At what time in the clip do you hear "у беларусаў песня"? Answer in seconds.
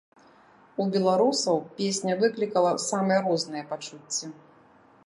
0.83-2.17